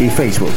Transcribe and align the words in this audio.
y 0.00 0.08
Facebook. 0.08 0.54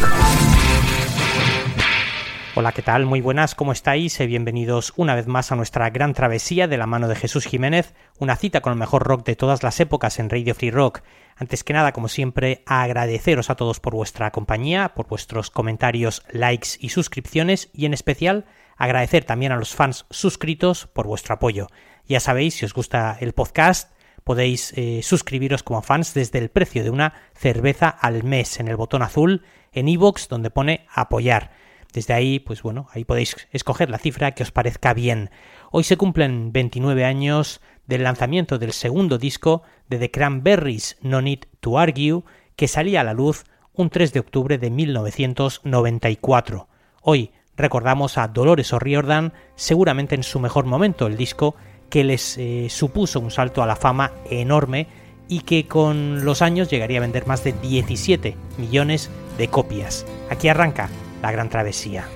Hola, 2.55 2.71
¿qué 2.71 2.81
tal? 2.81 3.05
Muy 3.05 3.19
buenas, 3.19 3.53
¿cómo 3.53 3.71
estáis? 3.71 4.19
Eh, 4.19 4.27
bienvenidos 4.27 4.93
una 4.95 5.13
vez 5.13 5.27
más 5.27 5.51
a 5.51 5.55
nuestra 5.55 5.89
gran 5.89 6.13
travesía 6.13 6.67
de 6.67 6.77
la 6.77 6.87
mano 6.87 7.07
de 7.07 7.15
Jesús 7.15 7.45
Jiménez, 7.45 7.93
una 8.17 8.37
cita 8.37 8.61
con 8.61 8.71
el 8.71 8.79
mejor 8.79 9.03
rock 9.03 9.25
de 9.25 9.35
todas 9.35 9.61
las 9.61 9.79
épocas 9.79 10.19
en 10.19 10.29
Radio 10.29 10.55
Free 10.55 10.71
Rock. 10.71 11.01
Antes 11.35 11.63
que 11.63 11.73
nada, 11.73 11.91
como 11.91 12.07
siempre, 12.07 12.63
agradeceros 12.65 13.49
a 13.49 13.55
todos 13.55 13.81
por 13.81 13.93
vuestra 13.93 14.31
compañía, 14.31 14.93
por 14.95 15.07
vuestros 15.07 15.51
comentarios, 15.51 16.23
likes 16.31 16.69
y 16.79 16.89
suscripciones 16.89 17.69
y 17.73 17.85
en 17.85 17.93
especial 17.93 18.45
agradecer 18.77 19.25
también 19.25 19.51
a 19.51 19.57
los 19.57 19.75
fans 19.75 20.05
suscritos 20.09 20.87
por 20.87 21.07
vuestro 21.07 21.35
apoyo. 21.35 21.67
Ya 22.07 22.19
sabéis, 22.19 22.55
si 22.55 22.65
os 22.65 22.73
gusta 22.73 23.17
el 23.19 23.33
podcast, 23.33 23.94
podéis 24.25 24.73
eh, 24.75 25.01
suscribiros 25.03 25.63
como 25.63 25.81
fans 25.83 26.13
desde 26.15 26.39
el 26.39 26.49
precio 26.49 26.83
de 26.83 26.89
una 26.89 27.13
cerveza 27.35 27.87
al 27.87 28.23
mes 28.23 28.59
en 28.59 28.67
el 28.67 28.75
botón 28.75 29.03
azul 29.03 29.43
en 29.71 29.87
iVoox 29.87 30.27
donde 30.27 30.49
pone 30.49 30.87
apoyar. 30.93 31.51
Desde 31.93 32.15
ahí, 32.15 32.39
pues 32.39 32.63
bueno, 32.63 32.87
ahí 32.91 33.05
podéis 33.05 33.47
escoger 33.51 33.89
la 33.91 33.99
cifra 33.99 34.31
que 34.31 34.41
os 34.41 34.51
parezca 34.51 34.93
bien. 34.95 35.29
Hoy 35.71 35.83
se 35.83 35.95
cumplen 35.95 36.51
29 36.51 37.05
años 37.05 37.61
del 37.85 38.03
lanzamiento 38.03 38.57
del 38.57 38.73
segundo 38.73 39.19
disco 39.19 39.61
de 39.89 39.99
The 39.99 40.09
Cranberries 40.09 40.97
No 41.01 41.21
Need 41.21 41.45
to 41.59 41.77
Argue, 41.77 42.23
que 42.55 42.67
salía 42.67 43.01
a 43.01 43.05
la 43.05 43.13
luz 43.13 43.45
un 43.73 43.91
3 43.91 44.11
de 44.11 44.21
octubre 44.21 44.57
de 44.57 44.71
1994. 44.71 46.67
Hoy 47.03 47.31
recordamos 47.55 48.17
a 48.17 48.27
Dolores 48.27 48.73
O'Riordan, 48.73 49.33
seguramente 49.55 50.15
en 50.15 50.23
su 50.23 50.39
mejor 50.39 50.65
momento, 50.65 51.05
el 51.05 51.15
disco 51.15 51.55
que 51.89 52.03
les 52.03 52.37
eh, 52.37 52.67
supuso 52.69 53.19
un 53.19 53.31
salto 53.31 53.63
a 53.63 53.67
la 53.67 53.75
fama 53.75 54.11
enorme 54.29 54.87
y 55.27 55.41
que 55.41 55.67
con 55.67 56.23
los 56.23 56.41
años 56.41 56.69
llegaría 56.69 56.99
a 56.99 57.01
vender 57.01 57.25
más 57.25 57.43
de 57.43 57.53
17 57.53 58.35
millones 58.57 59.09
de 59.37 59.47
copias. 59.47 60.05
Aquí 60.29 60.47
arranca 60.47 60.89
la 61.21 61.31
gran 61.31 61.49
travesía. 61.49 62.07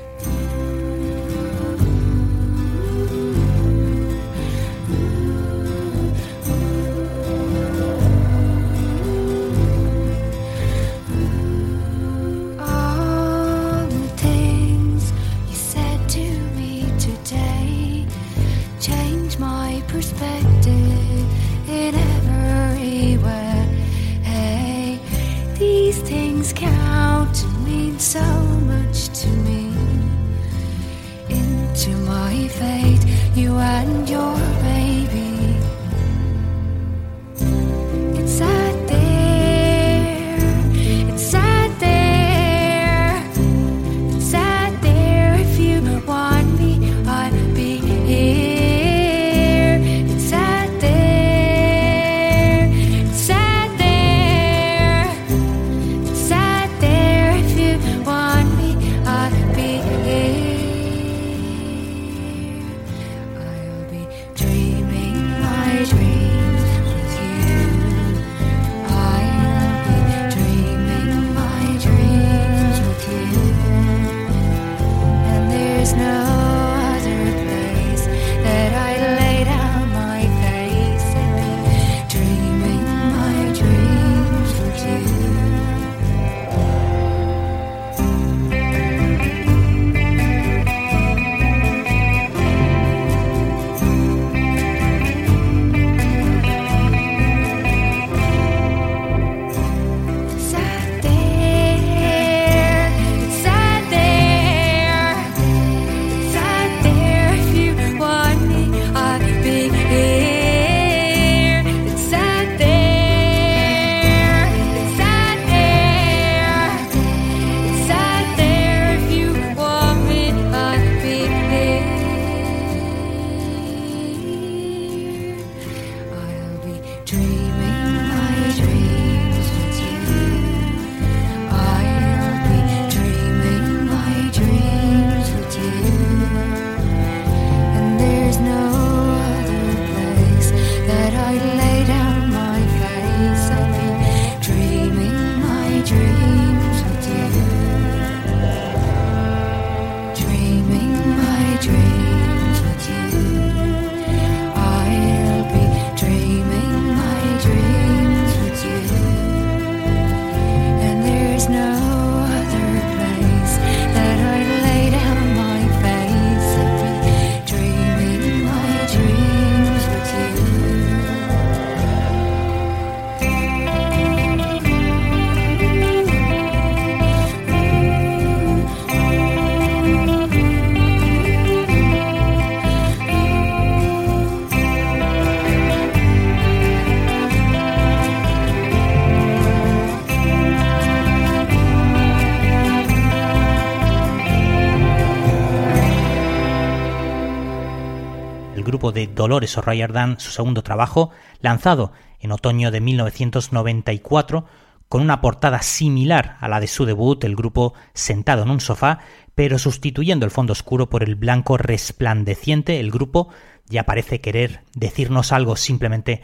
Grupo 198.69 198.91
de 198.91 199.07
Dolores 199.07 199.57
O'Riordan 199.57 200.19
su 200.19 200.29
segundo 200.29 200.61
trabajo, 200.61 201.09
lanzado 201.41 201.91
en 202.19 202.31
otoño 202.31 202.69
de 202.69 202.81
1994, 202.81 204.45
con 204.87 205.01
una 205.01 205.21
portada 205.21 205.63
similar 205.63 206.37
a 206.39 206.47
la 206.47 206.59
de 206.59 206.67
su 206.67 206.85
debut, 206.85 207.23
el 207.23 207.35
grupo 207.35 207.73
sentado 207.93 208.43
en 208.43 208.51
un 208.51 208.59
sofá, 208.59 208.99
pero 209.33 209.57
sustituyendo 209.57 210.25
el 210.25 210.31
fondo 210.31 210.53
oscuro 210.53 210.87
por 210.87 211.01
el 211.03 211.15
blanco 211.15 211.57
resplandeciente, 211.57 212.79
el 212.79 212.91
grupo 212.91 213.29
ya 213.65 213.83
parece 213.85 214.21
querer 214.21 214.61
decirnos 214.75 215.31
algo 215.31 215.55
simplemente 215.55 216.21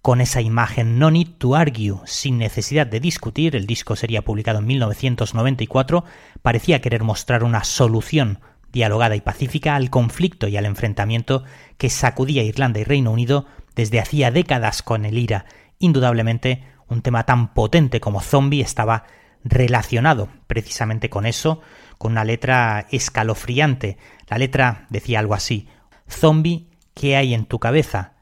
con 0.00 0.20
esa 0.20 0.40
imagen. 0.40 1.00
No 1.00 1.10
Need 1.10 1.38
to 1.38 1.56
Argue, 1.56 1.96
sin 2.04 2.38
necesidad 2.38 2.86
de 2.86 3.00
discutir, 3.00 3.56
el 3.56 3.66
disco 3.66 3.96
sería 3.96 4.22
publicado 4.22 4.60
en 4.60 4.66
1994, 4.66 6.04
parecía 6.42 6.80
querer 6.80 7.02
mostrar 7.02 7.42
una 7.42 7.64
solución 7.64 8.38
dialogada 8.72 9.16
y 9.16 9.20
pacífica 9.20 9.76
al 9.76 9.90
conflicto 9.90 10.48
y 10.48 10.56
al 10.56 10.66
enfrentamiento 10.66 11.44
que 11.76 11.90
sacudía 11.90 12.42
Irlanda 12.42 12.80
y 12.80 12.84
Reino 12.84 13.10
Unido 13.10 13.46
desde 13.74 14.00
hacía 14.00 14.30
décadas 14.30 14.82
con 14.82 15.04
el 15.04 15.18
IRA. 15.18 15.46
Indudablemente, 15.78 16.64
un 16.88 17.02
tema 17.02 17.24
tan 17.24 17.54
potente 17.54 18.00
como 18.00 18.20
Zombie 18.20 18.62
estaba 18.62 19.04
relacionado 19.44 20.28
precisamente 20.46 21.10
con 21.10 21.26
eso, 21.26 21.60
con 21.96 22.12
una 22.12 22.24
letra 22.24 22.86
escalofriante. 22.90 23.98
La 24.28 24.38
letra 24.38 24.86
decía 24.90 25.20
algo 25.20 25.34
así, 25.34 25.68
Zombie, 26.08 26.70
¿qué 26.94 27.16
hay 27.16 27.34
en 27.34 27.46
tu 27.46 27.58
cabeza? 27.58 28.14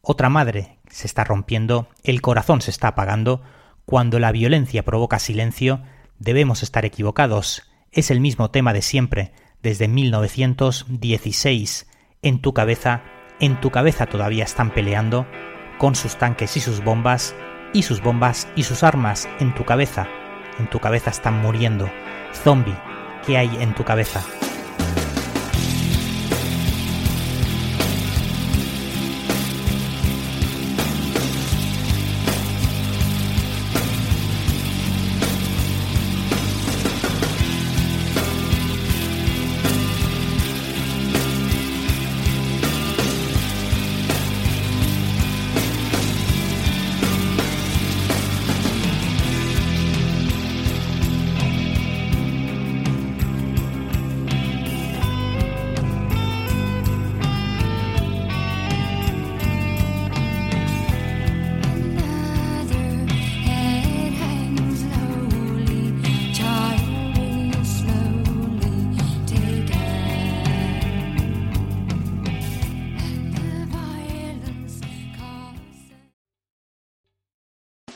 Otra 0.00 0.28
madre 0.28 0.78
se 0.90 1.06
está 1.06 1.24
rompiendo, 1.24 1.88
el 2.02 2.20
corazón 2.20 2.60
se 2.60 2.70
está 2.70 2.88
apagando, 2.88 3.42
cuando 3.84 4.18
la 4.18 4.32
violencia 4.32 4.84
provoca 4.84 5.18
silencio, 5.18 5.82
debemos 6.18 6.62
estar 6.62 6.84
equivocados. 6.84 7.62
Es 7.90 8.10
el 8.10 8.20
mismo 8.20 8.50
tema 8.50 8.72
de 8.72 8.82
siempre, 8.82 9.32
desde 9.62 9.88
1916. 9.88 11.86
En 12.22 12.40
tu 12.40 12.52
cabeza, 12.52 13.02
en 13.40 13.60
tu 13.60 13.70
cabeza 13.70 14.06
todavía 14.06 14.44
están 14.44 14.70
peleando, 14.70 15.26
con 15.78 15.94
sus 15.94 16.16
tanques 16.16 16.56
y 16.56 16.60
sus 16.60 16.82
bombas, 16.84 17.34
y 17.72 17.82
sus 17.82 18.02
bombas 18.02 18.48
y 18.54 18.64
sus 18.64 18.82
armas 18.82 19.28
en 19.40 19.54
tu 19.54 19.64
cabeza. 19.64 20.06
En 20.58 20.68
tu 20.68 20.78
cabeza 20.78 21.10
están 21.10 21.40
muriendo. 21.40 21.90
Zombie, 22.34 22.76
¿qué 23.26 23.38
hay 23.38 23.50
en 23.60 23.74
tu 23.74 23.84
cabeza? 23.84 24.22